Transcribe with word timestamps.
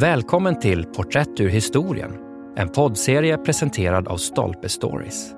Välkommen 0.00 0.58
till 0.58 0.84
Porträtt 0.84 1.40
ur 1.40 1.48
historien, 1.48 2.12
en 2.56 2.68
poddserie 2.68 3.38
presenterad 3.38 4.08
av 4.08 4.16
Stolpe 4.16 4.68
Stories. 4.68 5.32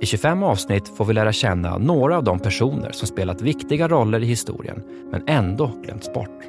I 0.00 0.06
25 0.06 0.42
avsnitt 0.42 0.88
får 0.88 1.04
vi 1.04 1.12
lära 1.12 1.32
känna 1.32 1.78
några 1.78 2.16
av 2.16 2.24
de 2.24 2.38
personer 2.38 2.92
som 2.92 3.08
spelat 3.08 3.40
viktiga 3.40 3.88
roller 3.88 4.22
i 4.22 4.26
historien, 4.26 4.82
men 5.10 5.28
ändå 5.28 5.66
glömts 5.84 6.12
bort. 6.12 6.40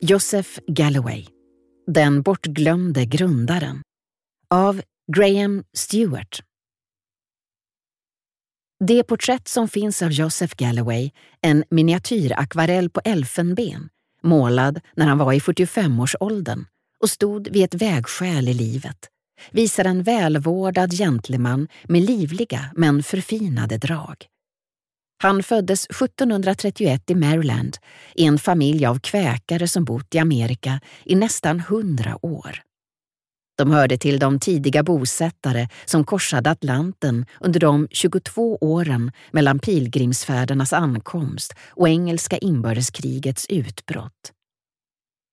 Joseph 0.00 0.50
Galloway, 0.66 1.26
den 1.86 2.22
bortglömde 2.22 3.04
grundaren, 3.04 3.82
av 4.54 4.80
Graham 5.12 5.64
Stewart. 5.72 6.47
Det 8.84 9.02
porträtt 9.02 9.48
som 9.48 9.68
finns 9.68 10.02
av 10.02 10.12
Joseph 10.12 10.54
Galloway, 10.56 11.10
en 11.40 11.64
miniatyrakvarell 11.70 12.90
på 12.90 13.00
elfenben, 13.04 13.88
målad 14.22 14.80
när 14.96 15.06
han 15.06 15.18
var 15.18 15.32
i 15.32 15.38
45-årsåldern 15.38 16.64
och 17.02 17.10
stod 17.10 17.48
vid 17.48 17.64
ett 17.64 17.74
vägskäl 17.74 18.48
i 18.48 18.54
livet, 18.54 18.96
visar 19.50 19.84
en 19.84 20.02
välvårdad 20.02 20.92
gentleman 20.92 21.68
med 21.84 22.02
livliga 22.02 22.70
men 22.76 23.02
förfinade 23.02 23.78
drag. 23.78 24.26
Han 25.22 25.42
föddes 25.42 25.86
1731 25.86 27.10
i 27.10 27.14
Maryland 27.14 27.76
i 28.14 28.24
en 28.24 28.38
familj 28.38 28.86
av 28.86 28.98
kväkare 28.98 29.68
som 29.68 29.84
bott 29.84 30.14
i 30.14 30.18
Amerika 30.18 30.80
i 31.04 31.14
nästan 31.14 31.60
hundra 31.60 32.26
år. 32.26 32.62
De 33.58 33.70
hörde 33.70 33.98
till 33.98 34.18
de 34.18 34.40
tidiga 34.40 34.82
bosättare 34.82 35.68
som 35.84 36.04
korsade 36.04 36.50
Atlanten 36.50 37.26
under 37.40 37.60
de 37.60 37.88
22 37.90 38.58
åren 38.60 39.12
mellan 39.30 39.58
pilgrimsfärdernas 39.58 40.72
ankomst 40.72 41.54
och 41.70 41.88
engelska 41.88 42.38
inbördeskrigets 42.38 43.46
utbrott. 43.48 44.32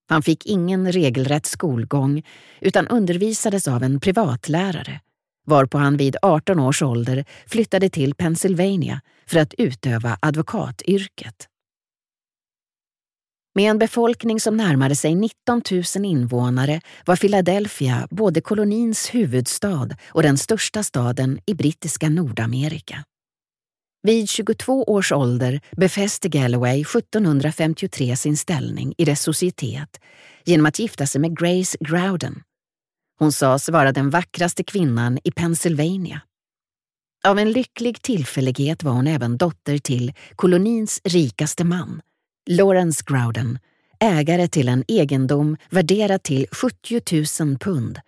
Han 0.10 0.22
fick 0.22 0.46
ingen 0.46 0.92
regelrätt 0.92 1.46
skolgång 1.46 2.24
utan 2.62 2.88
undervisades 2.88 3.68
av 3.68 3.84
en 3.84 4.00
privatlärare 4.00 5.02
varpå 5.46 5.78
han 5.78 5.98
vid 5.98 6.16
18 6.22 6.60
års 6.60 6.82
ålder 6.82 7.26
flyttade 7.48 7.90
till 7.90 8.16
Pennsylvania 8.16 9.02
för 9.28 9.40
att 9.40 9.54
utöva 9.58 10.18
advokatyrket. 10.22 11.48
Med 13.58 13.72
en 13.72 13.78
befolkning 13.78 14.40
som 14.40 14.58
närmade 14.58 14.96
sig 14.96 15.16
19 15.16 15.62
000 15.96 16.06
invånare 16.06 16.82
var 17.06 17.16
Philadelphia 17.16 18.08
både 18.12 18.42
kolonins 18.42 19.16
huvudstad 19.16 19.90
och 20.08 20.24
den 20.24 20.38
största 20.38 20.84
staden 20.84 21.40
i 21.46 21.54
brittiska 21.54 22.10
Nordamerika. 22.10 23.04
Vid 24.04 24.30
22 24.30 24.84
års 24.84 25.12
ålder 25.12 25.62
befäste 25.72 26.30
Galloway 26.30 26.82
1753 26.82 28.16
sin 28.16 28.38
ställning 28.38 28.94
i 28.98 29.06
dess 29.06 29.22
societet 29.22 30.02
genom 30.46 30.66
att 30.66 30.80
gifta 30.80 31.08
sig 31.08 31.22
med 31.22 31.40
Grace 31.40 31.78
Grouden. 31.80 32.44
Hon 33.20 33.32
sades 33.32 33.70
vara 33.70 33.92
den 33.92 34.10
vackraste 34.10 34.64
kvinnan 34.64 35.20
i 35.24 35.32
Pennsylvania. 35.32 36.22
Av 37.28 37.40
en 37.40 37.52
lycklig 37.52 38.02
tillfällighet 38.02 38.84
var 38.84 38.92
hon 38.92 39.08
även 39.08 39.38
dotter 39.38 39.78
till 39.78 40.14
kolonins 40.36 41.02
rikaste 41.04 41.64
man, 41.64 42.02
Lawrence 42.50 43.04
Groudon, 43.08 43.60
ägare 44.00 44.48
till 44.48 44.68
en 44.68 44.84
egendom 44.88 45.58
värderad 45.70 46.24
till 46.24 46.48
70 46.52 47.44
000 47.44 47.58
pund, 47.58 48.00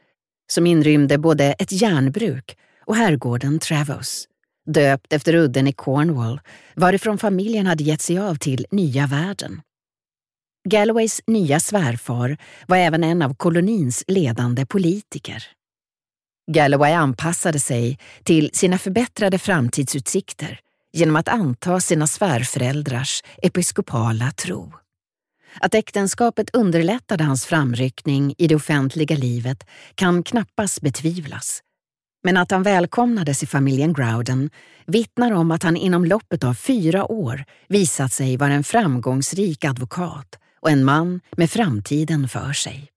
som 0.52 0.68
inrymde 0.68 1.18
både 1.18 1.46
ett 1.46 1.72
järnbruk 1.72 2.58
och 2.86 2.96
herrgården 2.96 3.60
Travos, 3.60 4.28
döpt 4.66 5.14
efter 5.14 5.36
udden 5.36 5.68
i 5.68 5.74
Cornwall, 5.74 6.40
varifrån 6.76 7.18
familjen 7.18 7.66
hade 7.68 7.84
gett 7.84 8.02
sig 8.02 8.20
av 8.20 8.36
till 8.36 8.66
nya 8.72 9.08
världen. 9.08 9.62
Galloways 10.70 11.22
nya 11.28 11.60
svärfar 11.60 12.38
var 12.68 12.78
även 12.78 13.04
en 13.04 13.22
av 13.22 13.36
kolonins 13.36 14.04
ledande 14.08 14.66
politiker. 14.66 15.44
Galloway 16.52 16.94
anpassade 16.94 17.60
sig 17.60 18.00
till 18.24 18.50
sina 18.54 18.78
förbättrade 18.78 19.40
framtidsutsikter 19.40 20.60
genom 20.98 21.16
att 21.16 21.30
anta 21.30 21.80
sina 21.80 22.08
svärföräldrars 22.08 23.24
episkopala 23.42 24.32
tro. 24.32 24.74
Att 25.60 25.76
äktenskapet 25.76 26.56
underlättade 26.56 27.24
hans 27.24 27.46
framryckning 27.46 28.34
i 28.38 28.48
det 28.48 28.56
offentliga 28.56 29.16
livet 29.16 29.64
kan 29.96 30.24
knappast 30.24 30.82
betvivlas. 30.82 31.62
Men 32.24 32.38
att 32.38 32.52
han 32.52 32.64
välkomnades 32.64 33.44
i 33.44 33.46
familjen 33.46 33.94
Grouden 33.94 34.50
vittnar 34.86 35.32
om 35.32 35.52
att 35.52 35.64
han 35.64 35.78
inom 35.78 36.06
loppet 36.06 36.44
av 36.44 36.54
fyra 36.54 37.12
år 37.12 37.46
visat 37.68 38.14
sig 38.14 38.38
vara 38.38 38.54
en 38.54 38.64
framgångsrik 38.64 39.66
advokat 39.66 40.40
och 40.60 40.70
en 40.70 40.84
man 40.84 41.22
med 41.38 41.52
framtiden 41.52 42.30
för 42.30 42.54
sig. 42.54 42.90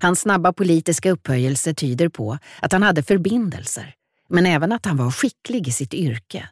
Hans 0.00 0.20
snabba 0.20 0.52
politiska 0.52 1.10
upphöjelse 1.10 1.74
tyder 1.74 2.08
på 2.08 2.38
att 2.62 2.72
han 2.72 2.82
hade 2.82 3.02
förbindelser, 3.02 3.94
men 4.28 4.46
även 4.46 4.72
att 4.72 4.86
han 4.86 4.96
var 4.96 5.10
skicklig 5.10 5.68
i 5.68 5.72
sitt 5.72 5.94
yrke 5.94 6.48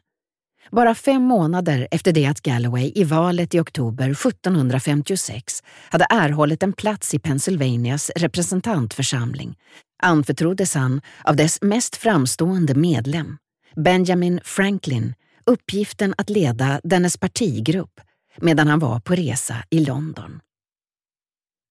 bara 0.71 0.95
fem 0.95 1.23
månader 1.23 1.87
efter 1.91 2.11
det 2.11 2.25
att 2.25 2.41
Galloway 2.41 2.91
i 2.95 3.03
valet 3.03 3.55
i 3.55 3.59
oktober 3.59 4.09
1756 4.09 5.63
hade 5.89 6.07
erhållit 6.09 6.63
en 6.63 6.73
plats 6.73 7.13
i 7.13 7.19
Pennsylvanias 7.19 8.11
representantförsamling 8.15 9.55
anförtroddes 10.03 10.75
han 10.75 11.01
av 11.23 11.35
dess 11.35 11.61
mest 11.61 11.95
framstående 11.95 12.75
medlem, 12.75 13.37
Benjamin 13.75 14.39
Franklin, 14.43 15.13
uppgiften 15.45 16.13
att 16.17 16.29
leda 16.29 16.81
dennes 16.83 17.17
partigrupp 17.17 18.01
medan 18.37 18.67
han 18.67 18.79
var 18.79 18.99
på 18.99 19.15
resa 19.15 19.55
i 19.69 19.79
London. 19.79 20.39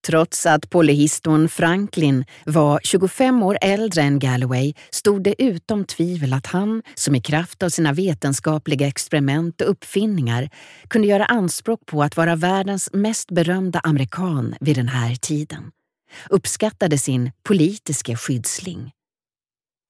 Trots 0.06 0.46
att 0.46 0.70
polyhistorn 0.70 1.48
Franklin 1.48 2.24
var 2.44 2.80
25 2.84 3.42
år 3.42 3.58
äldre 3.60 4.02
än 4.02 4.18
Galloway 4.18 4.74
stod 4.90 5.22
det 5.22 5.42
utom 5.42 5.84
tvivel 5.84 6.32
att 6.32 6.46
han, 6.46 6.82
som 6.94 7.14
i 7.14 7.20
kraft 7.20 7.62
av 7.62 7.68
sina 7.68 7.92
vetenskapliga 7.92 8.86
experiment 8.86 9.60
och 9.60 9.70
uppfinningar 9.70 10.50
kunde 10.88 11.08
göra 11.08 11.24
anspråk 11.24 11.86
på 11.86 12.02
att 12.02 12.16
vara 12.16 12.36
världens 12.36 12.90
mest 12.92 13.30
berömda 13.30 13.80
amerikan 13.80 14.54
vid 14.60 14.76
den 14.76 14.88
här 14.88 15.14
tiden, 15.14 15.70
uppskattade 16.30 16.98
sin 16.98 17.32
politiska 17.42 18.16
skyddsling. 18.16 18.90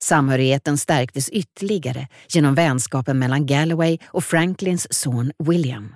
Samhörigheten 0.03 0.77
stärktes 0.77 1.29
ytterligare 1.29 2.07
genom 2.29 2.55
vänskapen 2.55 3.19
mellan 3.19 3.45
Galloway 3.45 3.97
och 4.05 4.23
Franklins 4.23 4.87
son 4.93 5.31
William. 5.43 5.95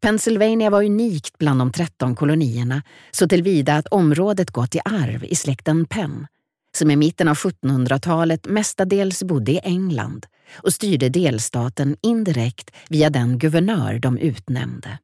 Pennsylvania 0.00 0.70
var 0.70 0.84
unikt 0.84 1.38
bland 1.38 1.60
de 1.60 1.72
13 1.72 2.14
kolonierna 2.14 2.82
så 3.10 3.28
tillvida 3.28 3.74
att 3.74 3.86
området 3.86 4.50
gått 4.50 4.74
i 4.74 4.80
arv 4.84 5.24
i 5.24 5.34
släkten 5.34 5.86
Penn, 5.86 6.26
som 6.76 6.90
i 6.90 6.96
mitten 6.96 7.28
av 7.28 7.36
1700-talet 7.36 8.46
mestadels 8.46 9.22
bodde 9.22 9.52
i 9.52 9.60
England 9.62 10.26
och 10.56 10.72
styrde 10.72 11.08
delstaten 11.08 11.96
indirekt 12.02 12.70
via 12.88 13.10
den 13.10 13.38
guvernör 13.38 13.98
de 13.98 14.18
utnämnde. 14.18 14.98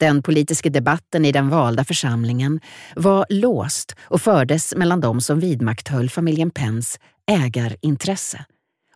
Den 0.00 0.22
politiska 0.22 0.70
debatten 0.70 1.24
i 1.24 1.32
den 1.32 1.48
valda 1.48 1.84
församlingen 1.84 2.60
var 2.96 3.26
låst 3.28 3.96
och 4.00 4.22
fördes 4.22 4.74
mellan 4.76 5.00
de 5.00 5.20
som 5.20 5.40
vidmakthöll 5.40 6.10
familjen 6.10 6.50
Penns 6.50 6.98
ägarintresse 7.30 8.44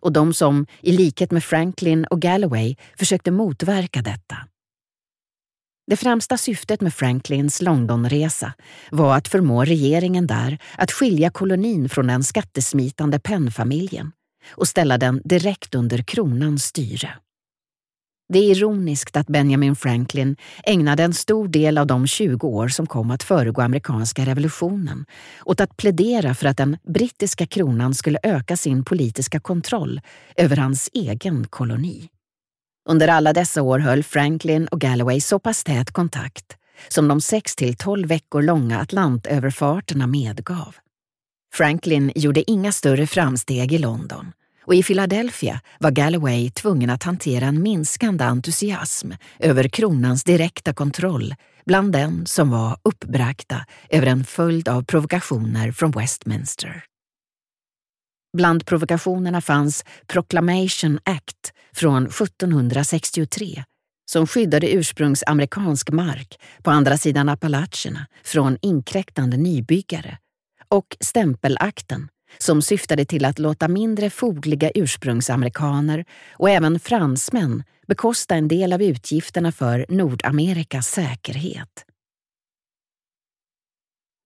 och 0.01 0.11
de 0.11 0.33
som, 0.33 0.65
i 0.81 0.91
likhet 0.91 1.31
med 1.31 1.43
Franklin 1.43 2.05
och 2.05 2.21
Galloway, 2.21 2.75
försökte 2.97 3.31
motverka 3.31 4.01
detta. 4.01 4.37
Det 5.89 5.97
främsta 5.97 6.37
syftet 6.37 6.81
med 6.81 6.93
Franklins 6.93 7.61
Londonresa 7.61 8.53
var 8.91 9.17
att 9.17 9.27
förmå 9.27 9.65
regeringen 9.65 10.27
där 10.27 10.57
att 10.77 10.91
skilja 10.91 11.29
kolonin 11.29 11.89
från 11.89 12.07
den 12.07 12.23
skattesmitande 12.23 13.19
pennfamiljen 13.19 14.11
och 14.51 14.67
ställa 14.67 14.97
den 14.97 15.21
direkt 15.25 15.75
under 15.75 15.97
kronans 15.97 16.63
styre. 16.63 17.09
Det 18.33 18.39
är 18.39 18.51
ironiskt 18.51 19.17
att 19.17 19.27
Benjamin 19.27 19.75
Franklin 19.75 20.35
ägnade 20.63 21.03
en 21.03 21.13
stor 21.13 21.47
del 21.47 21.77
av 21.77 21.87
de 21.87 22.07
20 22.07 22.47
år 22.47 22.67
som 22.67 22.87
kom 22.87 23.11
att 23.11 23.23
föregå 23.23 23.61
amerikanska 23.61 24.25
revolutionen 24.25 25.05
åt 25.45 25.61
att 25.61 25.77
plädera 25.77 26.35
för 26.35 26.47
att 26.47 26.57
den 26.57 26.77
brittiska 26.87 27.45
kronan 27.45 27.93
skulle 27.93 28.19
öka 28.23 28.57
sin 28.57 28.83
politiska 28.83 29.39
kontroll 29.39 30.01
över 30.35 30.57
hans 30.57 30.89
egen 30.93 31.47
koloni. 31.47 32.09
Under 32.89 33.07
alla 33.07 33.33
dessa 33.33 33.61
år 33.61 33.79
höll 33.79 34.03
Franklin 34.03 34.67
och 34.67 34.81
Galloway 34.81 35.21
så 35.21 35.39
pass 35.39 35.63
tät 35.63 35.91
kontakt 35.91 36.55
som 36.87 37.07
de 37.07 37.21
sex 37.21 37.55
till 37.55 37.75
12 37.75 38.07
veckor 38.07 38.41
långa 38.41 38.79
Atlantöverfarterna 38.79 40.07
medgav. 40.07 40.75
Franklin 41.53 42.11
gjorde 42.15 42.51
inga 42.51 42.71
större 42.71 43.07
framsteg 43.07 43.71
i 43.73 43.77
London 43.77 44.31
och 44.65 44.75
i 44.75 44.83
Philadelphia 44.83 45.61
var 45.79 45.91
Galloway 45.91 46.49
tvungen 46.49 46.89
att 46.89 47.03
hantera 47.03 47.45
en 47.45 47.63
minskande 47.63 48.23
entusiasm 48.23 49.11
över 49.39 49.67
kronans 49.67 50.23
direkta 50.23 50.73
kontroll 50.73 51.35
bland 51.65 51.91
den 51.91 52.25
som 52.25 52.49
var 52.49 52.77
uppbragta 52.83 53.65
över 53.89 54.07
en 54.07 54.25
följd 54.25 54.67
av 54.67 54.83
provokationer 54.83 55.71
från 55.71 55.91
Westminster. 55.91 56.88
Bland 58.37 58.65
provokationerna 58.65 59.41
fanns 59.41 59.85
Proclamation 60.07 60.99
Act 61.03 61.53
från 61.75 62.07
1763 62.07 63.63
som 64.11 64.27
skyddade 64.27 64.73
ursprungsamerikansk 64.73 65.89
mark 65.89 66.39
på 66.63 66.71
andra 66.71 66.97
sidan 66.97 67.29
Appalacherna 67.29 68.07
från 68.23 68.57
inkräktande 68.61 69.37
nybyggare 69.37 70.17
och 70.67 70.97
stämpelakten 70.99 72.07
som 72.37 72.61
syftade 72.61 73.05
till 73.05 73.25
att 73.25 73.39
låta 73.39 73.67
mindre 73.67 74.09
fogliga 74.09 74.71
ursprungsamerikaner 74.75 76.05
och 76.31 76.49
även 76.49 76.79
fransmän 76.79 77.63
bekosta 77.87 78.35
en 78.35 78.47
del 78.47 78.73
av 78.73 78.81
utgifterna 78.81 79.51
för 79.51 79.85
Nordamerikas 79.89 80.87
säkerhet. 80.87 81.85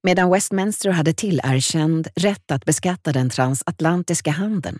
Medan 0.05 0.31
Westminster 0.31 0.89
hade 0.89 1.13
tillerkänd 1.13 2.07
rätt 2.15 2.51
att 2.51 2.65
beskatta 2.65 3.11
den 3.11 3.29
transatlantiska 3.29 4.31
handeln 4.31 4.79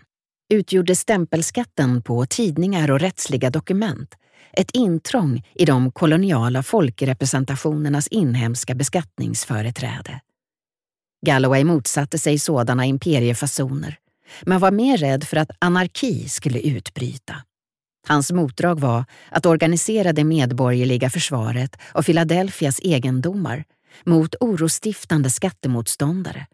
utgjorde 0.54 0.96
stämpelskatten 0.96 2.02
på 2.02 2.26
tidningar 2.26 2.90
och 2.90 3.00
rättsliga 3.00 3.50
dokument 3.50 4.14
ett 4.52 4.70
intrång 4.70 5.42
i 5.54 5.64
de 5.64 5.92
koloniala 5.92 6.62
folkrepresentationernas 6.62 8.08
inhemska 8.08 8.74
beskattningsföreträde. 8.74 10.20
Galloway 11.26 11.64
motsatte 11.64 12.18
sig 12.18 12.38
sådana 12.38 12.86
imperiefasoner, 12.86 13.98
men 14.42 14.60
var 14.60 14.70
mer 14.70 14.96
rädd 14.96 15.24
för 15.24 15.36
att 15.36 15.50
anarki 15.58 16.28
skulle 16.28 16.60
utbryta. 16.60 17.36
Hans 18.06 18.32
motdrag 18.32 18.80
var 18.80 19.04
att 19.30 19.46
organisera 19.46 20.12
det 20.12 20.24
medborgerliga 20.24 21.10
försvaret 21.10 21.76
av 21.92 22.02
Philadelphias 22.02 22.80
egendomar 22.82 23.64
mot 24.04 24.34
orostiftande 24.40 25.30
skattemotståndare 25.30 26.46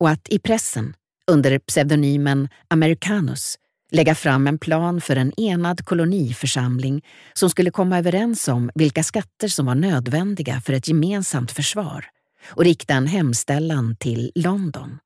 och 0.00 0.10
att 0.10 0.28
i 0.28 0.38
pressen, 0.38 0.94
under 1.26 1.58
pseudonymen 1.58 2.48
Americanus, 2.68 3.58
lägga 3.90 4.14
fram 4.14 4.46
en 4.46 4.58
plan 4.58 5.00
för 5.00 5.16
en 5.16 5.40
enad 5.40 5.84
koloniförsamling 5.84 7.04
som 7.32 7.50
skulle 7.50 7.70
komma 7.70 7.98
överens 7.98 8.48
om 8.48 8.70
vilka 8.74 9.02
skatter 9.02 9.48
som 9.48 9.66
var 9.66 9.74
nödvändiga 9.74 10.60
för 10.60 10.72
ett 10.72 10.88
gemensamt 10.88 11.52
försvar 11.52 12.06
och 12.48 12.64
rikta 12.64 12.94
en 12.94 13.06
hemställan 13.06 13.96
till 13.96 14.32
London. 14.34 14.98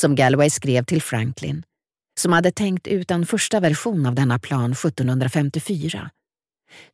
Som 0.00 0.14
Galloway 0.14 0.50
skrev 0.50 0.84
till 0.84 1.02
Franklin, 1.02 1.62
som 2.20 2.32
hade 2.32 2.52
tänkt 2.52 2.86
ut 2.86 3.10
en 3.10 3.26
första 3.26 3.60
version 3.60 4.06
av 4.06 4.14
denna 4.14 4.38
plan 4.38 4.72
1754, 4.72 6.10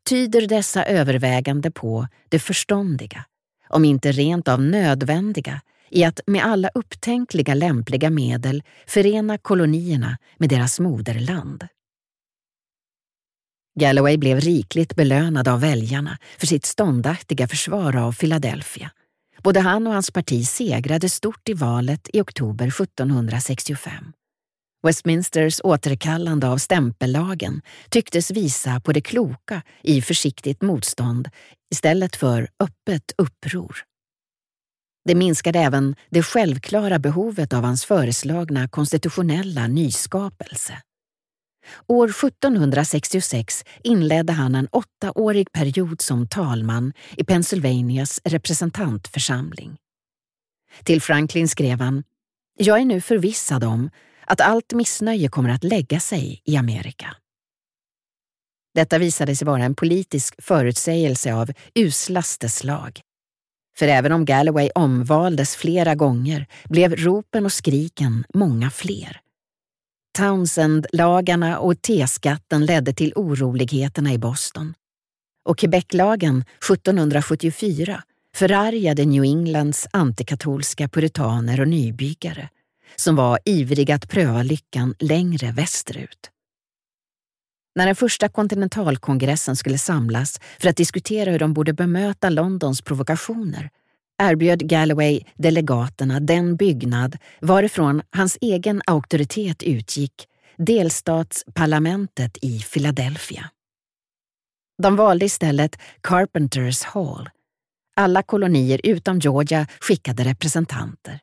tyder 0.08 0.46
dessa 0.46 0.84
övervägande 0.84 1.70
på 1.70 2.08
det 2.28 2.38
förståndiga, 2.38 3.24
om 3.68 3.84
inte 3.84 4.12
rent 4.12 4.48
av 4.48 4.62
nödvändiga, 4.62 5.60
i 5.90 6.04
att 6.04 6.20
med 6.26 6.44
alla 6.44 6.70
upptänkliga 6.74 7.54
lämpliga 7.54 8.10
medel 8.10 8.62
förena 8.86 9.38
kolonierna 9.38 10.18
med 10.36 10.48
deras 10.48 10.80
moderland. 10.80 11.66
Galloway 13.80 14.16
blev 14.16 14.40
rikligt 14.40 14.96
belönad 14.96 15.48
av 15.48 15.60
väljarna 15.60 16.18
för 16.38 16.46
sitt 16.46 16.64
ståndaktiga 16.64 17.48
försvar 17.48 17.96
av 17.96 18.12
Philadelphia. 18.12 18.90
Både 19.42 19.60
han 19.60 19.86
och 19.86 19.92
hans 19.92 20.10
parti 20.10 20.46
segrade 20.46 21.08
stort 21.08 21.48
i 21.48 21.54
valet 21.54 22.08
i 22.12 22.20
oktober 22.20 22.66
1765. 22.66 24.12
Westminsters 24.82 25.60
återkallande 25.64 26.48
av 26.48 26.58
stämpellagen 26.58 27.62
tycktes 27.90 28.30
visa 28.30 28.80
på 28.80 28.92
det 28.92 29.00
kloka 29.00 29.62
i 29.82 30.02
försiktigt 30.02 30.62
motstånd 30.62 31.28
istället 31.70 32.16
för 32.16 32.48
öppet 32.60 33.12
uppror. 33.18 33.76
Det 35.04 35.14
minskade 35.14 35.58
även 35.58 35.96
det 36.10 36.22
självklara 36.22 36.98
behovet 36.98 37.52
av 37.52 37.64
hans 37.64 37.84
föreslagna 37.84 38.68
konstitutionella 38.68 39.66
nyskapelse. 39.66 40.82
År 41.86 42.08
1766 42.08 43.64
inledde 43.84 44.32
han 44.32 44.54
en 44.54 44.68
åttaårig 44.72 45.52
period 45.52 46.00
som 46.00 46.28
talman 46.28 46.92
i 47.16 47.24
Pennsylvanias 47.24 48.20
representantförsamling. 48.24 49.76
Till 50.82 51.02
Franklin 51.02 51.48
skrev 51.48 51.80
han 51.80 52.04
“Jag 52.58 52.80
är 52.80 52.84
nu 52.84 53.00
förvissad 53.00 53.64
om 53.64 53.90
att 54.28 54.40
allt 54.40 54.72
missnöje 54.72 55.28
kommer 55.28 55.50
att 55.50 55.64
lägga 55.64 56.00
sig 56.00 56.42
i 56.44 56.56
Amerika.” 56.56 57.16
Detta 58.74 58.98
visade 58.98 59.36
sig 59.36 59.46
vara 59.46 59.64
en 59.64 59.74
politisk 59.74 60.34
förutsägelse 60.42 61.34
av 61.34 61.50
uslaste 61.74 62.48
slag. 62.48 63.00
För 63.78 63.88
även 63.88 64.12
om 64.12 64.24
Galloway 64.24 64.70
omvaldes 64.74 65.56
flera 65.56 65.94
gånger 65.94 66.46
blev 66.64 66.96
ropen 66.96 67.44
och 67.44 67.52
skriken 67.52 68.24
många 68.34 68.70
fler. 68.70 69.20
Townsend-lagarna 70.18 71.58
och 71.58 71.82
T-skatten 71.82 72.66
ledde 72.66 72.92
till 72.92 73.12
oroligheterna 73.16 74.12
i 74.12 74.18
Boston. 74.18 74.74
Och 75.44 75.58
Quebec-lagen 75.58 76.40
1774 76.40 78.02
förargade 78.34 79.04
New 79.04 79.24
Englands 79.24 79.86
antikatolska 79.90 80.88
puritaner 80.88 81.60
och 81.60 81.68
nybyggare 81.68 82.48
som 82.96 83.16
var 83.16 83.38
ivrig 83.44 83.90
att 83.90 84.08
pröva 84.08 84.42
lyckan 84.42 84.94
längre 84.98 85.52
västerut. 85.52 86.30
När 87.74 87.86
den 87.86 87.96
första 87.96 88.28
kontinentalkongressen 88.28 89.56
skulle 89.56 89.78
samlas 89.78 90.40
för 90.60 90.68
att 90.68 90.76
diskutera 90.76 91.30
hur 91.30 91.38
de 91.38 91.52
borde 91.52 91.72
bemöta 91.72 92.30
Londons 92.30 92.82
provokationer 92.82 93.70
erbjöd 94.22 94.68
Galloway 94.68 95.20
delegaterna 95.36 96.20
den 96.20 96.56
byggnad 96.56 97.18
varifrån 97.40 98.02
hans 98.10 98.38
egen 98.40 98.82
auktoritet 98.86 99.62
utgick, 99.62 100.26
delstatsparlamentet 100.56 102.38
i 102.42 102.58
Philadelphia. 102.58 103.50
De 104.82 104.96
valde 104.96 105.24
istället 105.24 105.78
Carpenters 106.00 106.82
Hall. 106.82 107.28
Alla 107.96 108.22
kolonier 108.22 108.80
utom 108.84 109.18
Georgia 109.18 109.66
skickade 109.80 110.24
representanter. 110.24 111.20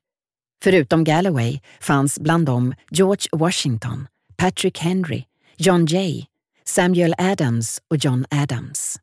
Förutom 0.66 1.04
Galloway 1.04 1.60
fanns 1.80 2.20
bland 2.20 2.46
dem 2.46 2.74
George 2.90 3.28
Washington, 3.32 4.08
Patrick 4.38 4.80
Henry, 4.80 5.24
John 5.58 5.86
Jay, 5.86 6.26
Samuel 6.64 7.16
Adams 7.18 7.82
och 7.90 7.98
John 7.98 8.26
Adams. 8.30 9.00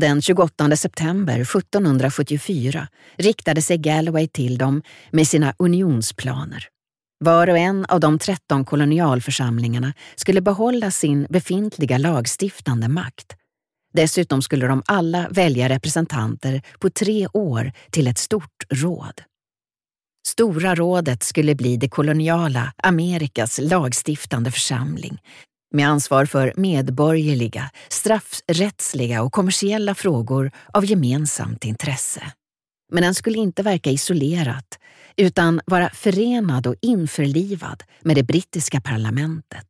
Den 0.00 0.22
28 0.22 0.76
september 0.76 1.40
1774 1.40 2.88
riktade 3.16 3.62
sig 3.62 3.78
Galloway 3.78 4.28
till 4.28 4.58
dem 4.58 4.82
med 5.10 5.28
sina 5.28 5.54
unionsplaner. 5.58 6.68
Var 7.24 7.50
och 7.50 7.58
en 7.58 7.84
av 7.84 8.00
de 8.00 8.18
13 8.18 8.64
kolonialförsamlingarna 8.64 9.94
skulle 10.16 10.40
behålla 10.40 10.90
sin 10.90 11.26
befintliga 11.30 11.98
lagstiftande 11.98 12.88
makt. 12.88 13.36
Dessutom 13.94 14.42
skulle 14.42 14.66
de 14.66 14.82
alla 14.86 15.28
välja 15.30 15.68
representanter 15.68 16.62
på 16.78 16.90
tre 16.90 17.28
år 17.32 17.72
till 17.90 18.06
ett 18.06 18.18
stort 18.18 18.64
råd. 18.70 19.22
Stora 20.26 20.74
rådet 20.74 21.22
skulle 21.22 21.54
bli 21.54 21.76
det 21.76 21.88
koloniala 21.88 22.72
Amerikas 22.76 23.58
lagstiftande 23.62 24.50
församling 24.50 25.18
med 25.72 25.88
ansvar 25.88 26.24
för 26.26 26.52
medborgerliga, 26.56 27.70
straffrättsliga 27.88 29.22
och 29.22 29.32
kommersiella 29.32 29.94
frågor 29.94 30.50
av 30.72 30.84
gemensamt 30.84 31.64
intresse. 31.64 32.32
Men 32.92 33.02
den 33.02 33.14
skulle 33.14 33.38
inte 33.38 33.62
verka 33.62 33.90
isolerat 33.90 34.78
utan 35.16 35.60
vara 35.66 35.90
förenad 35.90 36.66
och 36.66 36.74
införlivad 36.80 37.82
med 38.00 38.16
det 38.16 38.22
brittiska 38.22 38.80
parlamentet. 38.80 39.66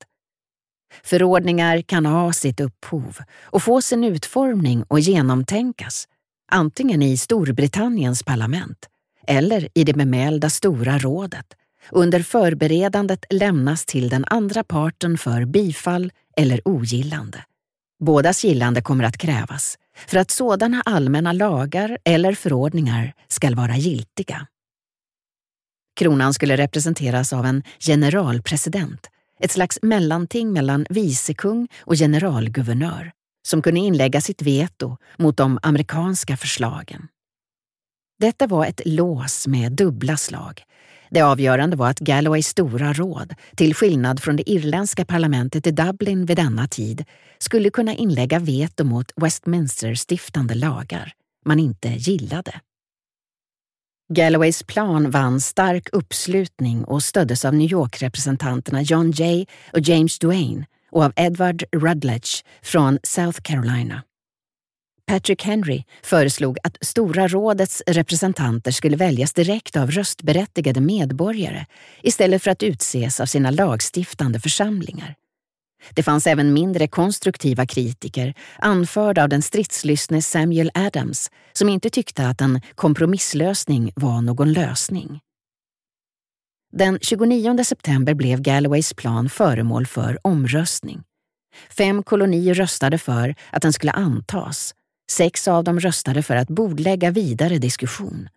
Förordningar 1.04 1.82
kan 1.82 2.06
ha 2.06 2.32
sitt 2.32 2.61
upphov 2.61 3.18
och 3.42 3.62
få 3.62 3.82
sin 3.82 4.04
utformning 4.04 4.85
och 4.88 5.00
genomtänkas, 5.00 6.09
antingen 6.52 7.02
i 7.02 7.16
Storbritanniens 7.16 8.23
parlament 8.23 8.88
eller 9.26 9.69
i 9.75 9.85
det 9.85 9.95
bemälda 9.95 10.50
Stora 10.50 10.99
rådet 10.99 11.47
under 11.91 12.23
förberedandet 12.23 13.25
lämnas 13.31 13.87
till 13.87 14.09
den 14.09 14.25
andra 14.26 14.64
parten 14.64 15.19
för 15.19 15.45
bifall 15.45 16.12
eller 16.37 16.69
ogillande. 16.69 17.45
Bådas 18.05 18.45
gillande 18.45 18.83
kommer 18.83 19.05
att 19.05 19.19
krävas 19.19 19.79
för 20.07 20.19
att 20.19 20.31
sådana 20.31 20.83
allmänna 20.87 21.33
lagar 21.33 21.99
eller 22.05 22.35
förordningar 22.35 23.14
skall 23.29 23.55
vara 23.55 23.76
giltiga. 23.76 24.47
Kronan 25.97 26.35
skulle 26.35 26.57
representeras 26.57 27.33
av 27.33 27.47
en 27.47 27.62
generalpresident, 27.81 29.07
ett 29.41 29.50
slags 29.50 29.79
mellanting 29.83 30.52
mellan 30.52 30.87
vicekung 30.91 31.69
och 31.81 31.95
generalguvernör, 31.95 33.12
som 33.49 33.62
kunde 33.62 33.81
inlägga 33.81 34.21
sitt 34.21 34.43
veto 34.43 34.97
mot 35.17 35.37
de 35.37 35.59
amerikanska 35.62 36.37
förslagen. 36.37 37.09
Detta 38.23 38.47
var 38.47 38.67
ett 38.67 38.81
lås 38.85 39.47
med 39.47 39.73
dubbla 39.73 40.17
slag, 40.17 40.62
det 41.11 41.21
avgörande 41.21 41.76
var 41.76 41.91
att 41.91 41.99
Galloways 41.99 42.47
stora 42.47 42.93
råd, 42.93 43.35
till 43.57 43.75
skillnad 43.75 44.23
från 44.23 44.37
det 44.37 44.50
irländska 44.50 45.05
parlamentet 45.05 45.67
i 45.67 45.71
Dublin 45.71 46.26
vid 46.26 46.37
denna 46.37 46.69
tid, 46.69 47.05
skulle 47.38 47.71
kunna 47.71 47.95
inlägga 47.95 48.38
veto 48.38 48.85
mot 48.85 49.12
Westminster 49.17 49.95
stiftande 49.95 50.55
lagar 50.55 51.12
man 51.45 51.59
inte 51.59 51.88
gillade. 51.88 52.61
Galloways 54.12 54.62
plan 54.62 55.11
vann 55.11 55.41
stark 55.41 55.88
uppslutning 55.93 56.85
och 56.85 57.02
stöddes 57.02 57.45
av 57.45 57.55
New 57.55 57.73
York-representanterna 57.73 58.83
John 58.83 59.11
Jay 59.11 59.47
och 59.73 59.81
James 59.81 60.19
Duane 60.19 60.67
och 60.91 61.05
av 61.05 61.12
Edward 61.17 61.64
Rutledge 61.73 62.45
från 62.62 62.99
South 63.02 63.41
Carolina. 63.41 64.02
Patrick 65.12 65.42
Henry 65.42 65.85
föreslog 66.02 66.59
att 66.62 66.78
Stora 66.81 67.28
rådets 67.28 67.83
representanter 67.87 68.71
skulle 68.71 68.97
väljas 68.97 69.33
direkt 69.33 69.76
av 69.76 69.90
röstberättigade 69.90 70.81
medborgare 70.81 71.66
istället 72.02 72.42
för 72.42 72.50
att 72.50 72.62
utses 72.62 73.21
av 73.21 73.26
sina 73.26 73.50
lagstiftande 73.50 74.40
församlingar. 74.40 75.14
Det 75.95 76.02
fanns 76.02 76.26
även 76.26 76.52
mindre 76.52 76.88
konstruktiva 76.88 77.66
kritiker, 77.66 78.35
anförda 78.59 79.23
av 79.23 79.28
den 79.28 79.42
stridslystne 79.42 80.23
Samuel 80.23 80.71
Adams, 80.75 81.31
som 81.52 81.69
inte 81.69 81.90
tyckte 81.90 82.28
att 82.28 82.40
en 82.40 82.61
kompromisslösning 82.75 83.92
var 83.97 84.23
någon 84.23 84.52
lösning. 84.52 85.21
Den 86.73 86.99
29 87.02 87.64
september 87.64 88.14
blev 88.14 88.40
Galloways 88.40 88.95
plan 88.95 89.28
föremål 89.28 89.87
för 89.87 90.19
omröstning. 90.26 91.02
Fem 91.71 92.02
kolonier 92.02 92.54
röstade 92.54 92.99
för 92.99 93.35
att 93.50 93.62
den 93.62 93.73
skulle 93.73 93.92
antas. 93.92 94.75
Sex 95.12 95.49
av 95.49 95.64
dem 95.64 95.81
röstade 95.81 96.23
för 96.23 96.37
att 96.37 96.49
bordlägga 96.49 97.11
vidare 97.11 97.59
diskussion. 97.59 98.28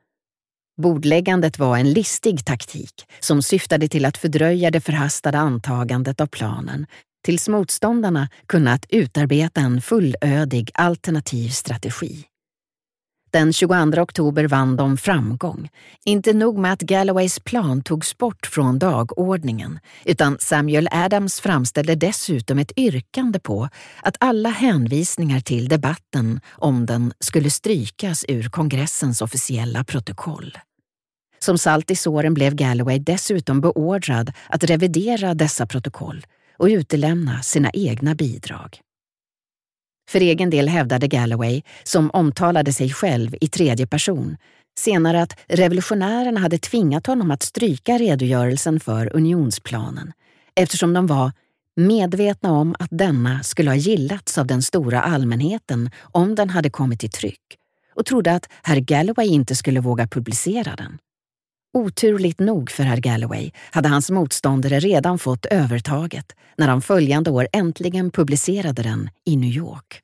Bordläggandet 0.82 1.60
var 1.60 1.78
en 1.78 1.94
listig 1.94 2.46
taktik 2.46 2.94
som 3.20 3.42
syftade 3.42 3.88
till 3.88 4.06
att 4.06 4.18
fördröja 4.18 4.72
det 4.72 4.82
förhastade 4.82 5.38
antagandet 5.38 6.22
av 6.22 6.28
planen 6.28 6.86
tills 7.26 7.48
motståndarna 7.48 8.30
kunnat 8.48 8.86
utarbeta 8.90 9.62
en 9.62 9.82
fullödig 9.82 10.72
alternativ 10.74 11.50
strategi. 11.50 12.26
Den 13.36 13.54
22 13.54 14.02
oktober 14.02 14.48
vann 14.48 14.76
de 14.76 14.98
framgång. 14.98 15.70
Inte 16.06 16.34
nog 16.34 16.58
med 16.58 16.74
att 16.74 16.82
Galloways 16.82 17.40
plan 17.40 17.82
togs 17.84 18.18
bort 18.18 18.46
från 18.46 18.80
dagordningen, 18.80 19.80
utan 20.06 20.38
Samuel 20.40 20.88
Adams 20.92 21.40
framställde 21.40 21.96
dessutom 21.96 22.60
ett 22.60 22.72
yrkande 22.78 23.40
på 23.40 23.70
att 24.02 24.18
alla 24.20 24.50
hänvisningar 24.50 25.40
till 25.40 25.68
debatten 25.68 26.40
om 26.52 26.86
den 26.86 27.14
skulle 27.20 27.50
strykas 27.50 28.26
ur 28.28 28.50
kongressens 28.50 29.22
officiella 29.22 29.84
protokoll. 29.84 30.58
Som 31.40 31.58
salt 31.58 31.92
i 31.92 31.96
såren 31.96 32.34
blev 32.34 32.56
Galloway 32.56 33.00
dessutom 33.00 33.62
beordrad 33.62 34.32
att 34.50 34.64
revidera 34.64 35.34
dessa 35.34 35.66
protokoll 35.66 36.26
och 36.58 36.68
utelämna 36.68 37.42
sina 37.42 37.72
egna 37.74 38.16
bidrag. 38.16 38.82
För 40.10 40.20
egen 40.20 40.50
del 40.50 40.68
hävdade 40.68 41.08
Galloway, 41.08 41.62
som 41.84 42.12
omtalade 42.14 42.74
sig 42.74 42.90
själv 42.90 43.36
i 43.42 43.48
tredje 43.48 43.88
person, 43.88 44.38
senare 44.80 45.22
att 45.22 45.40
revolutionärerna 45.48 46.40
hade 46.40 46.58
tvingat 46.58 47.08
honom 47.08 47.32
att 47.32 47.44
stryka 47.44 47.98
redogörelsen 47.98 48.80
för 48.80 49.16
unionsplanen 49.16 50.12
eftersom 50.56 50.94
de 50.94 51.08
var 51.08 51.32
medvetna 51.76 52.52
om 52.52 52.76
att 52.80 52.90
denna 52.92 53.44
skulle 53.44 53.70
ha 53.70 53.76
gillats 53.76 54.38
av 54.38 54.48
den 54.48 54.62
stora 54.62 55.02
allmänheten 55.02 55.90
om 56.02 56.36
den 56.36 56.50
hade 56.50 56.70
kommit 56.70 57.04
i 57.04 57.10
tryck 57.10 57.58
och 57.96 58.06
trodde 58.06 58.34
att 58.34 58.50
herr 58.64 58.80
Galloway 58.80 59.28
inte 59.28 59.56
skulle 59.56 59.80
våga 59.80 60.08
publicera 60.08 60.76
den. 60.76 60.98
Oturligt 61.78 62.40
nog 62.40 62.72
för 62.72 62.84
herr 62.84 62.98
Galloway 62.98 63.52
hade 63.72 63.90
hans 63.90 64.12
motståndare 64.12 64.80
redan 64.80 65.20
fått 65.20 65.46
övertaget 65.46 66.36
när 66.58 66.68
han 66.68 66.82
följande 66.82 67.30
år 67.32 67.48
äntligen 67.54 68.12
publicerade 68.12 68.84
den 68.84 69.10
i 69.26 69.38
New 69.38 69.50
York. 69.50 70.02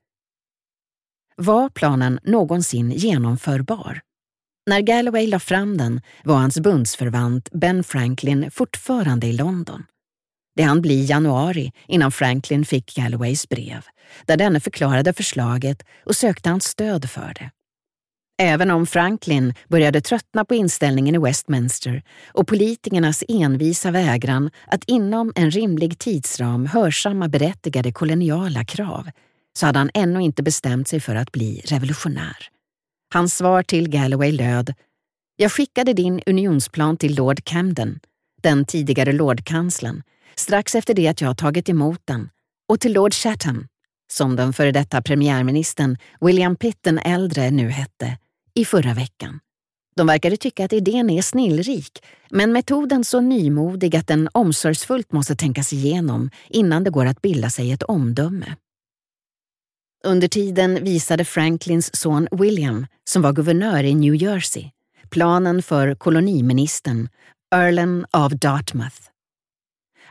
Var 1.36 1.70
planen 1.70 2.20
någonsin 2.24 2.92
genomförbar? 2.92 4.01
När 4.70 4.82
Galloway 4.82 5.28
la 5.28 5.40
fram 5.40 5.78
den 5.78 6.01
var 6.24 6.36
hans 6.36 6.60
bundsförvant 6.60 7.50
Ben 7.51 7.84
Franklin 7.84 8.51
fortfarande 8.51 9.28
i 9.28 9.34
London. 9.34 9.86
Det 10.56 10.63
hann 10.63 10.82
bli 10.82 11.06
januari 11.06 11.72
innan 11.88 12.12
Franklin 12.12 12.66
fick 12.66 12.96
Galloways 12.96 13.50
brev, 13.50 13.86
där 14.25 14.38
denne 14.38 14.60
förklarade 14.60 15.13
förslaget 15.13 15.84
och 16.06 16.16
sökte 16.16 16.50
hans 16.50 16.66
stöd 16.66 17.10
för 17.10 17.34
det. 17.34 17.51
Även 18.44 18.72
om 18.72 18.86
Franklin 18.86 19.54
började 19.68 20.02
tröttna 20.02 20.46
på 20.46 20.56
inställningen 20.56 21.16
i 21.16 21.18
Westminster 21.18 22.04
och 22.34 22.48
politikernas 22.48 23.24
envisa 23.28 23.92
vägran 23.92 24.50
att 24.68 24.84
inom 24.88 25.32
en 25.36 25.52
rimlig 25.52 26.00
tidsram 26.00 26.66
hörsamma 26.66 27.28
berättigade 27.28 27.92
koloniala 27.92 28.66
krav 28.66 29.10
så 29.60 29.66
hade 29.66 29.80
han 29.80 29.90
ännu 29.94 30.22
inte 30.22 30.44
bestämt 30.44 30.88
sig 30.88 31.00
för 31.00 31.16
att 31.16 31.32
bli 31.32 31.62
revolutionär. 31.66 32.38
Hans 33.14 33.38
svar 33.38 33.64
till 33.64 33.90
Galloway 33.90 34.32
löd 34.32 34.74
“Jag 35.36 35.52
skickade 35.52 35.94
din 35.94 36.22
unionsplan 36.26 36.98
till 36.98 37.16
Lord 37.16 37.44
Camden, 37.44 38.00
den 38.42 38.66
tidigare 38.66 39.14
lordkanslern, 39.14 40.04
strax 40.36 40.76
efter 40.76 40.94
det 40.94 41.08
att 41.08 41.22
jag 41.22 41.38
tagit 41.38 41.70
emot 41.70 42.02
den, 42.06 42.30
och 42.70 42.80
till 42.80 42.94
Lord 42.94 43.14
Chatham, 43.14 43.68
som 44.12 44.36
den 44.36 44.54
före 44.54 44.72
detta 44.72 45.02
premiärministern 45.02 45.98
William 46.22 46.56
Pitt 46.56 46.80
den 46.82 46.98
äldre 47.00 47.52
nu 47.52 47.70
hette, 47.70 48.18
i 48.53 48.65
förra 48.65 48.93
veckan. 48.93 49.39
De 49.96 50.08
verkade 50.08 50.38
tycka 50.38 50.65
att 50.65 50.74
idén 50.74 51.10
är 51.10 51.22
snillrik, 51.22 52.03
men 52.29 52.51
metoden 52.51 53.03
så 53.03 53.22
nymodig 53.22 53.96
att 53.96 54.08
den 54.08 54.29
omsorgsfullt 54.31 55.12
måste 55.12 55.36
tänkas 55.36 55.74
igenom 55.74 56.29
innan 56.50 56.84
det 56.84 56.89
går 56.89 57.05
att 57.05 57.22
bilda 57.22 57.50
sig 57.50 57.72
ett 57.72 57.84
omdöme. 57.84 58.55
Under 60.03 60.27
tiden 60.27 60.84
visade 60.84 61.25
Franklins 61.25 61.96
son 61.96 62.27
William, 62.31 62.88
som 63.10 63.22
var 63.22 63.34
guvernör 63.34 63.84
i 63.84 63.96
New 63.96 64.15
Jersey, 64.15 64.70
planen 65.10 65.63
för 65.63 65.96
koloniministern, 65.96 67.10
Earlen 67.55 68.05
av 68.12 68.38
Dartmouth. 68.38 69.11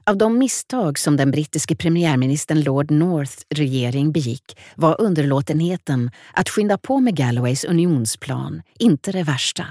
Av 0.05 0.17
de 0.17 0.39
misstag 0.39 0.99
som 0.99 1.17
den 1.17 1.31
brittiske 1.31 1.77
premiärministern 1.77 2.61
Lord 2.61 2.91
Norths 2.91 3.47
regering 3.55 4.13
begick 4.13 4.59
var 4.75 5.01
underlåtenheten 5.01 6.11
att 6.33 6.49
skynda 6.49 6.79
på 6.79 7.01
med 7.01 7.17
Galloways 7.17 7.65
unionsplan 7.65 8.63
inte 8.79 9.13
det 9.13 9.23
värsta. 9.23 9.67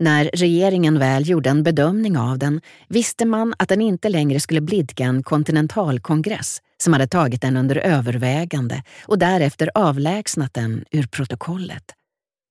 När 0.00 0.30
regeringen 0.34 0.98
väl 0.98 1.28
gjorde 1.28 1.50
en 1.50 1.62
bedömning 1.62 2.18
av 2.18 2.38
den 2.38 2.60
visste 2.88 3.24
man 3.24 3.54
att 3.58 3.68
den 3.68 3.80
inte 3.80 4.08
längre 4.08 4.40
skulle 4.40 4.60
blidka 4.60 5.04
en 5.04 5.22
kontinentalkongress 5.22 6.62
som 6.82 6.92
hade 6.92 7.06
tagit 7.06 7.42
den 7.42 7.56
under 7.56 7.76
övervägande 7.76 8.82
och 9.02 9.18
därefter 9.18 9.70
avlägsnat 9.74 10.54
den 10.54 10.84
ur 10.90 11.06
protokollet. 11.06 11.84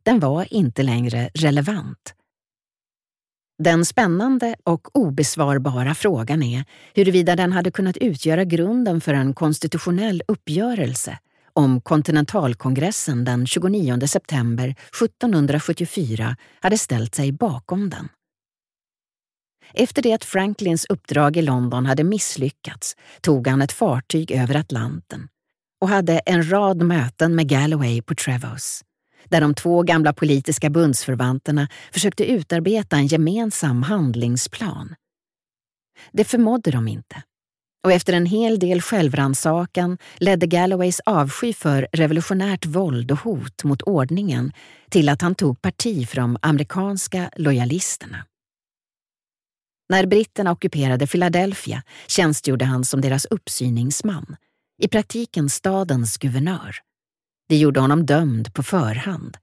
Den 0.03 0.19
var 0.19 0.53
inte 0.53 0.83
längre 0.83 1.29
relevant. 1.33 2.13
Den 3.63 3.85
spännande 3.85 4.55
och 4.63 4.97
obesvarbara 4.97 5.95
frågan 5.95 6.43
är 6.43 6.65
huruvida 6.93 7.35
den 7.35 7.51
hade 7.51 7.71
kunnat 7.71 7.97
utgöra 7.97 8.43
grunden 8.43 9.01
för 9.01 9.13
en 9.13 9.33
konstitutionell 9.33 10.23
uppgörelse 10.27 11.19
om 11.53 11.81
kontinentalkongressen 11.81 13.25
den 13.25 13.47
29 13.47 14.07
september 14.07 14.69
1774 14.69 16.35
hade 16.61 16.77
ställt 16.77 17.15
sig 17.15 17.31
bakom 17.31 17.89
den. 17.89 18.09
Efter 19.73 20.01
det 20.01 20.13
att 20.13 20.25
Franklins 20.25 20.85
uppdrag 20.85 21.37
i 21.37 21.41
London 21.41 21.85
hade 21.85 22.03
misslyckats 22.03 22.95
tog 23.21 23.47
han 23.47 23.61
ett 23.61 23.71
fartyg 23.71 24.31
över 24.31 24.55
Atlanten 24.55 25.27
och 25.81 25.89
hade 25.89 26.19
en 26.19 26.51
rad 26.51 26.81
möten 26.81 27.35
med 27.35 27.49
Galloway 27.49 28.01
på 28.01 28.15
Trevose 28.15 28.86
där 29.29 29.41
de 29.41 29.53
två 29.53 29.83
gamla 29.83 30.13
politiska 30.13 30.69
bundsförvanterna 30.69 31.67
försökte 31.91 32.31
utarbeta 32.31 32.95
en 32.95 33.07
gemensam 33.07 33.83
handlingsplan. 33.83 34.95
Det 36.11 36.23
förmådde 36.23 36.71
de 36.71 36.87
inte. 36.87 37.23
Och 37.83 37.91
efter 37.91 38.13
en 38.13 38.25
hel 38.25 38.59
del 38.59 38.81
självrannsakan 38.81 39.97
ledde 40.17 40.47
Galloways 40.47 40.99
avsky 41.05 41.53
för 41.53 41.87
revolutionärt 41.91 42.65
våld 42.65 43.11
och 43.11 43.19
hot 43.19 43.63
mot 43.63 43.81
ordningen 43.81 44.51
till 44.89 45.09
att 45.09 45.21
han 45.21 45.35
tog 45.35 45.61
parti 45.61 46.09
för 46.09 46.15
de 46.15 46.37
amerikanska 46.41 47.31
lojalisterna. 47.35 48.25
När 49.89 50.05
britterna 50.05 50.51
ockuperade 50.51 51.07
Philadelphia 51.07 51.83
tjänstgjorde 52.07 52.65
han 52.65 52.85
som 52.85 53.01
deras 53.01 53.25
uppsyningsman, 53.25 54.35
i 54.83 54.87
praktiken 54.87 55.49
stadens 55.49 56.17
guvernör. 56.17 56.75
Det 57.49 57.57
gjorde 57.57 57.79
honom 57.79 58.05
dömd 58.05 58.53
på 58.53 58.63
förhand. 58.63 59.37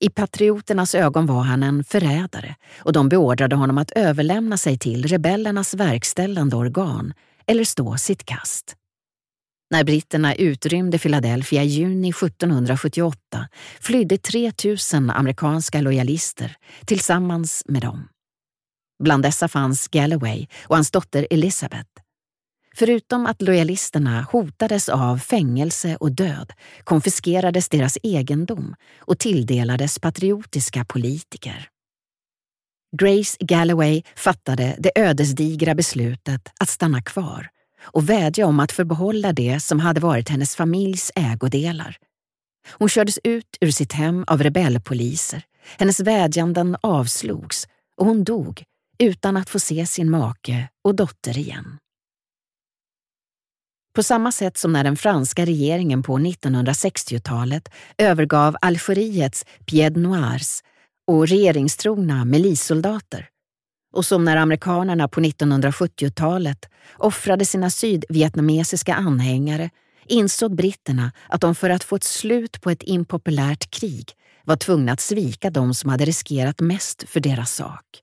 I 0.00 0.10
patrioternas 0.10 0.94
ögon 0.94 1.26
var 1.26 1.42
han 1.42 1.62
en 1.62 1.84
förrädare 1.84 2.56
och 2.78 2.92
de 2.92 3.08
beordrade 3.08 3.56
honom 3.56 3.78
att 3.78 3.90
överlämna 3.90 4.56
sig 4.56 4.78
till 4.78 5.06
rebellernas 5.08 5.74
verkställande 5.74 6.56
organ 6.56 7.14
eller 7.46 7.64
stå 7.64 7.96
sitt 7.96 8.24
kast. 8.24 8.76
När 9.70 9.84
britterna 9.84 10.34
utrymde 10.34 10.98
Philadelphia 10.98 11.62
i 11.62 11.66
juni 11.66 12.08
1778 12.10 13.48
flydde 13.80 14.18
3 14.18 14.52
000 14.94 15.10
amerikanska 15.10 15.80
lojalister 15.80 16.56
tillsammans 16.86 17.62
med 17.66 17.82
dem. 17.82 18.08
Bland 19.02 19.22
dessa 19.22 19.48
fanns 19.48 19.88
Galloway 19.88 20.46
och 20.64 20.76
hans 20.76 20.90
dotter 20.90 21.26
Elizabeth. 21.30 22.01
Förutom 22.74 23.26
att 23.26 23.42
lojalisterna 23.42 24.26
hotades 24.32 24.88
av 24.88 25.18
fängelse 25.18 25.96
och 25.96 26.12
död 26.12 26.52
konfiskerades 26.84 27.68
deras 27.68 27.98
egendom 28.02 28.74
och 28.98 29.18
tilldelades 29.18 29.98
patriotiska 29.98 30.84
politiker. 30.84 31.68
Grace 32.96 33.36
Galloway 33.40 34.02
fattade 34.16 34.76
det 34.78 34.92
ödesdigra 34.94 35.74
beslutet 35.74 36.48
att 36.60 36.68
stanna 36.68 37.02
kvar 37.02 37.48
och 37.82 38.10
vädja 38.10 38.46
om 38.46 38.60
att 38.60 38.72
få 38.72 38.84
behålla 38.84 39.32
det 39.32 39.60
som 39.60 39.80
hade 39.80 40.00
varit 40.00 40.28
hennes 40.28 40.56
familjs 40.56 41.12
ägodelar. 41.14 41.96
Hon 42.70 42.88
kördes 42.88 43.18
ut 43.24 43.56
ur 43.60 43.70
sitt 43.70 43.92
hem 43.92 44.24
av 44.26 44.42
rebellpoliser. 44.42 45.42
Hennes 45.78 46.00
vädjanden 46.00 46.76
avslogs 46.80 47.68
och 47.96 48.06
hon 48.06 48.24
dog 48.24 48.64
utan 48.98 49.36
att 49.36 49.50
få 49.50 49.60
se 49.60 49.86
sin 49.86 50.10
make 50.10 50.68
och 50.84 50.94
dotter 50.94 51.38
igen. 51.38 51.78
På 53.94 54.02
samma 54.02 54.32
sätt 54.32 54.56
som 54.56 54.72
när 54.72 54.84
den 54.84 54.96
franska 54.96 55.44
regeringen 55.44 56.02
på 56.02 56.18
1960-talet 56.18 57.68
övergav 57.98 58.56
Algeriets 58.60 59.44
pied 59.66 59.96
noirs 59.96 60.62
och 61.06 61.28
regeringstrogna 61.28 62.24
milissoldater 62.24 63.28
och 63.92 64.04
som 64.04 64.24
när 64.24 64.36
amerikanerna 64.36 65.08
på 65.08 65.20
1970-talet 65.20 66.68
offrade 66.96 67.44
sina 67.44 67.70
sydvietnamesiska 67.70 68.94
anhängare 68.94 69.70
insåg 70.06 70.56
britterna 70.56 71.12
att 71.28 71.40
de 71.40 71.54
för 71.54 71.70
att 71.70 71.84
få 71.84 71.96
ett 71.96 72.04
slut 72.04 72.60
på 72.60 72.70
ett 72.70 72.82
impopulärt 72.82 73.70
krig 73.70 74.10
var 74.44 74.56
tvungna 74.56 74.92
att 74.92 75.00
svika 75.00 75.50
de 75.50 75.74
som 75.74 75.90
hade 75.90 76.04
riskerat 76.04 76.60
mest 76.60 77.04
för 77.08 77.20
deras 77.20 77.54
sak. 77.54 78.01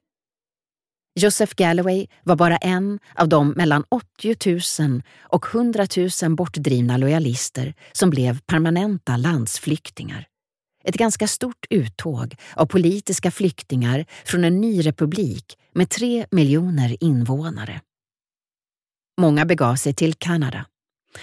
Joseph 1.20 1.54
Galloway 1.56 2.08
var 2.24 2.36
bara 2.36 2.58
en 2.58 3.00
av 3.16 3.30
de 3.30 3.50
mellan 3.50 3.84
80 3.90 4.82
000 4.82 5.02
och 5.20 5.56
100 5.56 5.88
000 6.24 6.36
bortdrivna 6.36 6.98
lojalister 6.98 7.74
som 7.92 8.10
blev 8.10 8.40
permanenta 8.40 9.18
landsflyktingar. 9.18 10.26
Ett 10.84 10.96
ganska 10.96 11.28
stort 11.28 11.66
uttåg 11.70 12.36
av 12.54 12.66
politiska 12.66 13.32
flyktingar 13.32 14.06
från 14.26 14.44
en 14.44 14.62
ny 14.62 14.82
republik 14.82 15.58
med 15.74 15.90
tre 15.90 16.26
miljoner 16.32 17.04
invånare. 17.04 17.82
Många 19.22 19.46
begav 19.46 19.76
sig 19.76 19.94
till 19.94 20.14
Kanada. 20.14 20.66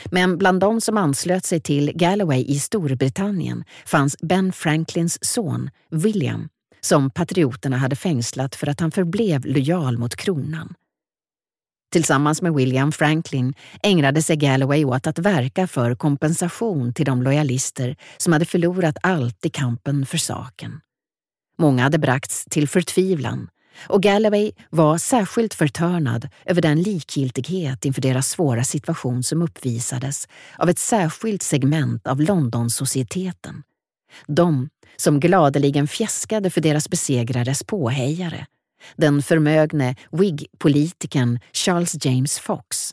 Men 0.04 0.38
bland 0.38 0.60
de 0.60 0.80
som 0.80 0.96
anslöt 0.96 1.44
sig 1.44 1.60
till 1.60 1.92
Galloway 1.94 2.44
i 2.44 2.58
Storbritannien 2.58 3.64
fanns 3.86 4.16
Ben 4.22 4.52
Franklins 4.52 5.18
son, 5.24 5.70
William, 5.90 6.48
som 6.80 7.10
patrioterna 7.10 7.76
hade 7.76 7.96
fängslat 7.96 8.54
för 8.54 8.66
att 8.66 8.80
han 8.80 8.90
förblev 8.90 9.46
lojal 9.46 9.98
mot 9.98 10.16
kronan. 10.16 10.74
Tillsammans 11.92 12.42
med 12.42 12.54
William 12.54 12.92
Franklin 12.92 13.54
ägnade 13.82 14.22
sig 14.22 14.36
Galloway 14.36 14.84
åt 14.84 15.06
att 15.06 15.18
verka 15.18 15.66
för 15.66 15.94
kompensation 15.94 16.94
till 16.94 17.06
de 17.06 17.22
lojalister 17.22 17.96
som 18.16 18.32
hade 18.32 18.44
förlorat 18.44 18.96
allt 19.02 19.46
i 19.46 19.50
kampen 19.50 20.06
för 20.06 20.18
saken. 20.18 20.80
Många 21.58 21.82
hade 21.82 21.98
bragts 21.98 22.44
till 22.44 22.68
förtvivlan 22.68 23.48
och 23.88 24.02
Galloway 24.02 24.52
var 24.70 24.98
särskilt 24.98 25.54
förtörnad 25.54 26.28
över 26.44 26.62
den 26.62 26.82
likgiltighet 26.82 27.84
inför 27.84 28.02
deras 28.02 28.28
svåra 28.28 28.64
situation 28.64 29.22
som 29.22 29.42
uppvisades 29.42 30.28
av 30.58 30.68
ett 30.68 30.78
särskilt 30.78 31.42
segment 31.42 32.06
av 32.06 32.20
Londonsocieteten. 32.20 33.62
De 34.26 34.68
som 34.96 35.20
gladeligen 35.20 35.88
fjäskade 35.88 36.50
för 36.50 36.60
deras 36.60 36.88
besegrares 36.88 37.64
påhejare, 37.64 38.46
den 38.96 39.22
förmögne 39.22 39.96
Whig-politikern 40.10 41.40
Charles 41.52 42.04
James 42.04 42.38
Fox. 42.38 42.90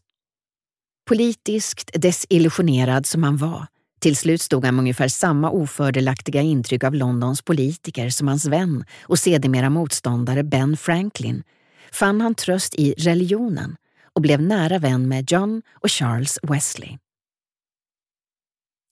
Politiskt 1.08 1.92
desillusionerad 1.94 3.06
som 3.06 3.24
han 3.24 3.38
var, 3.38 3.68
till 4.00 4.16
slut 4.16 4.42
stod 4.42 4.66
han 4.66 4.76
med 4.76 4.82
ungefär 4.82 5.08
samma 5.08 5.50
ofördelaktiga 5.50 6.42
intryck 6.42 6.84
av 6.84 6.96
Londons 6.96 7.42
politiker 7.42 8.10
som 8.10 8.28
hans 8.28 8.46
vän 8.46 8.86
och 9.02 9.20
sedermera 9.20 9.70
motståndare 9.70 10.44
Ben 10.44 10.78
Franklin, 10.78 11.44
fann 11.92 12.22
han 12.22 12.36
tröst 12.36 12.76
i 12.76 12.94
religionen 12.98 13.76
och 14.14 14.22
blev 14.22 14.42
nära 14.42 14.80
vän 14.80 15.08
med 15.08 15.32
John 15.32 15.62
och 15.74 15.92
Charles 15.92 16.40
Wesley. 16.44 16.98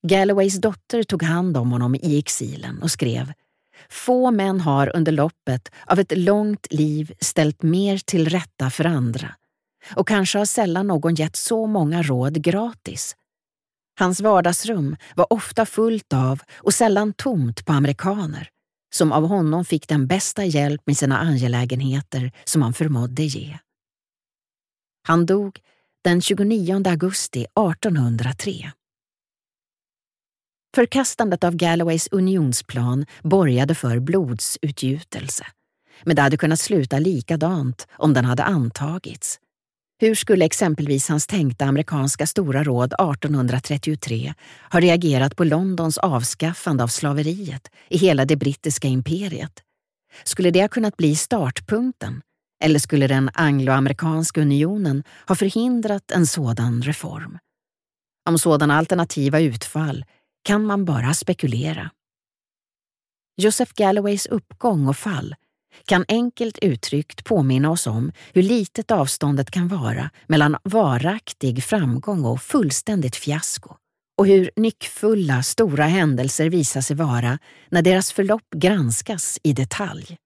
Galloways 0.08 0.62
dotter 0.62 1.04
tog 1.04 1.24
hand 1.24 1.58
om 1.58 1.72
honom 1.72 1.96
i 1.96 2.18
exilen 2.18 2.82
och 2.82 2.92
skrev 2.92 3.34
Få 3.90 4.32
män 4.32 4.62
har 4.62 4.96
under 4.96 5.12
loppet 5.12 5.72
av 5.86 6.00
ett 6.00 6.18
långt 6.18 6.68
liv 6.74 7.14
ställt 7.20 7.64
mer 7.64 7.98
till 7.98 8.30
rätta 8.30 8.70
för 8.70 8.86
andra 8.86 9.36
och 9.96 10.08
kanske 10.08 10.38
har 10.38 10.46
sällan 10.46 10.88
någon 10.88 11.16
gett 11.16 11.36
så 11.36 11.68
många 11.68 12.02
råd 12.02 12.42
gratis. 12.42 13.16
Hans 14.00 14.22
vardagsrum 14.22 14.96
var 15.16 15.34
ofta 15.34 15.66
fullt 15.66 16.14
av 16.14 16.42
och 16.58 16.74
sällan 16.74 17.14
tomt 17.14 17.66
på 17.66 17.74
amerikaner 17.74 18.50
som 18.94 19.12
av 19.12 19.28
honom 19.28 19.66
fick 19.66 19.88
den 19.88 20.08
bästa 20.08 20.46
hjälp 20.46 20.82
med 20.86 20.98
sina 20.98 21.18
angelägenheter 21.18 22.32
som 22.44 22.62
han 22.62 22.74
förmådde 22.74 23.24
ge. 23.24 23.58
Han 25.08 25.26
dog 25.26 25.60
den 26.04 26.22
29 26.22 26.84
augusti 26.88 27.42
1803. 27.42 28.72
Förkastandet 30.76 31.44
av 31.44 31.56
Galloways 31.56 32.08
unionsplan 32.12 33.06
borgade 33.24 33.76
för 33.76 34.00
blodsutgjutelse. 34.00 35.46
Men 36.04 36.16
det 36.16 36.22
hade 36.22 36.38
kunnat 36.38 36.60
sluta 36.60 37.00
likadant 37.00 37.88
om 37.92 38.14
den 38.14 38.26
hade 38.26 38.44
antagits. 38.44 39.40
Hur 40.00 40.16
skulle 40.16 40.46
exempelvis 40.46 41.10
hans 41.10 41.28
tänkta 41.28 41.66
amerikanska 41.66 42.28
stora 42.28 42.64
råd 42.64 42.94
1833 42.94 44.34
ha 44.72 44.80
reagerat 44.80 45.36
på 45.36 45.44
Londons 45.44 45.98
avskaffande 45.98 46.84
av 46.84 46.88
slaveriet 46.88 47.68
i 47.90 47.98
hela 47.98 48.26
det 48.26 48.36
brittiska 48.36 48.88
imperiet? 48.88 49.64
Skulle 50.24 50.52
det 50.52 50.62
ha 50.62 50.68
kunnat 50.68 50.98
bli 50.98 51.16
startpunkten? 51.16 52.22
Eller 52.64 52.80
skulle 52.80 53.08
den 53.08 53.30
angloamerikanska 53.34 54.42
unionen 54.42 55.04
ha 55.28 55.36
förhindrat 55.36 56.12
en 56.12 56.28
sådan 56.28 56.82
reform? 56.82 57.38
Om 58.30 58.40
sådana 58.40 58.78
alternativa 58.78 59.40
utfall 59.40 60.06
kan 60.44 60.66
man 60.66 60.86
bara 60.86 61.14
spekulera. 61.14 61.92
Joseph 63.38 63.72
Galloways 63.76 64.26
uppgång 64.26 64.88
och 64.88 64.98
fall 64.98 65.36
kan 65.86 66.06
enkelt 66.08 66.58
uttryckt 66.62 67.24
påminna 67.26 67.72
oss 67.72 67.88
om 67.88 68.12
hur 68.34 68.44
litet 68.44 68.92
avståndet 68.92 69.52
kan 69.52 69.68
vara 69.68 70.10
mellan 70.28 70.58
varaktig 70.64 71.64
framgång 71.64 72.26
och 72.26 72.42
fullständigt 72.42 73.16
fiasko 73.16 73.76
och 74.18 74.28
hur 74.28 74.52
nyckfulla 74.56 75.44
stora 75.44 75.86
händelser 75.86 76.50
visar 76.50 76.82
sig 76.82 76.96
vara 76.96 77.40
när 77.70 77.82
deras 77.82 78.12
förlopp 78.12 78.50
granskas 78.56 79.40
i 79.44 79.54
detalj. 79.54 80.18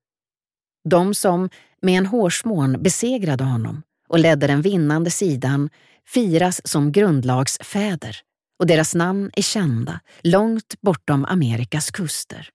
De 0.89 1.13
som 1.13 1.49
med 1.82 1.97
en 1.97 2.06
hårsmån 2.06 2.84
besegrade 2.84 3.43
honom 3.43 3.84
och 4.10 4.19
ledde 4.19 4.47
den 4.47 4.62
vinnande 4.62 5.12
sidan 5.12 5.69
firas 6.06 6.67
som 6.67 6.91
grundlagsfäder 6.91 8.17
och 8.59 8.67
deras 8.67 8.95
namn 8.95 9.31
är 9.33 9.41
kända 9.41 9.99
långt 10.23 10.81
bortom 10.81 11.25
Amerikas 11.25 11.91
kuster. 11.91 12.49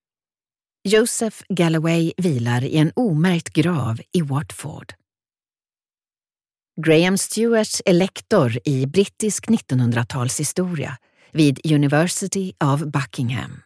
Joseph 0.88 1.42
Galloway 1.48 2.12
vilar 2.16 2.64
i 2.64 2.76
en 2.76 2.92
omärkt 2.96 3.48
grav 3.48 4.00
i 4.12 4.22
Watford. 4.22 4.92
Graham 6.86 7.18
Stewart 7.18 7.80
är 7.86 7.92
lektor 7.92 8.58
i 8.64 8.86
brittisk 8.86 9.46
1900-talshistoria 9.48 10.92
vid 11.32 11.72
University 11.72 12.52
of 12.64 12.80
Buckingham. 12.80 13.62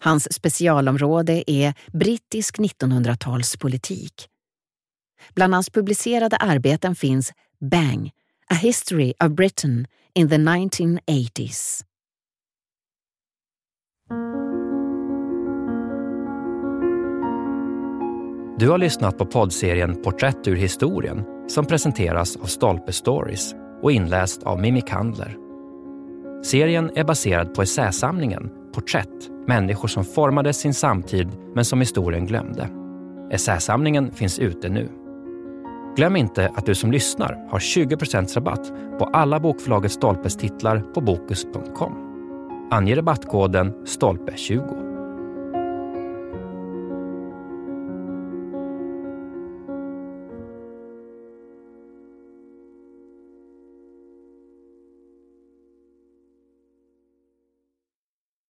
Hans 0.00 0.34
specialområde 0.34 1.50
är 1.50 1.74
brittisk 1.92 2.58
1900-talspolitik. 2.58 4.26
Bland 5.34 5.54
hans 5.54 5.70
publicerade 5.70 6.36
arbeten 6.36 6.96
finns 6.96 7.32
Bang, 7.60 8.10
A 8.50 8.54
History 8.54 9.14
of 9.24 9.32
Britain 9.32 9.86
in 10.18 10.28
the 10.28 10.36
1980s. 10.36 11.82
Du 18.58 18.68
har 18.68 18.78
lyssnat 18.78 19.18
på 19.18 19.26
poddserien 19.26 20.02
Porträtt 20.02 20.48
ur 20.48 20.56
historien 20.56 21.24
som 21.48 21.64
presenteras 21.66 22.36
av 22.36 22.44
Stolpe 22.44 22.92
Stories 22.92 23.54
och 23.82 23.92
inläst 23.92 24.42
av 24.42 24.60
Mimmi 24.60 24.80
Kandler. 24.80 25.36
Serien 26.44 26.90
är 26.94 27.04
baserad 27.04 27.54
på 27.54 27.62
essäsamlingen 27.62 28.50
Porträtt, 28.74 29.30
människor 29.46 29.88
som 29.88 30.04
formade 30.04 30.52
sin 30.52 30.74
samtid 30.74 31.28
men 31.54 31.64
som 31.64 31.80
historien 31.80 32.26
glömde. 32.26 32.68
Essäsamlingen 33.32 34.12
finns 34.12 34.38
ute 34.38 34.68
nu. 34.68 34.97
Glöm 35.96 36.16
inte 36.16 36.52
att 36.54 36.66
du 36.66 36.74
som 36.74 36.92
lyssnar 36.92 37.48
har 37.50 37.58
20% 37.58 38.34
rabatt 38.34 38.72
på 38.98 39.04
alla 39.04 39.40
bokförlaget 39.40 39.92
Stolpes 39.92 40.36
titlar 40.36 40.80
på 40.80 41.00
Bokus.com. 41.00 41.92
Ange 42.70 42.96
rabattkoden 42.96 43.74
STOLPE20. 43.84 44.87